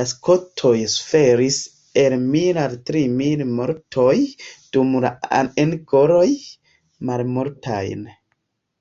[0.00, 1.58] La skotoj suferis
[2.04, 4.16] el mil al tri mil mortoj,
[4.78, 6.26] dum la angloj
[7.12, 8.10] malmultajn.